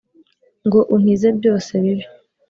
[0.65, 2.05] ngo unkize byose bibi.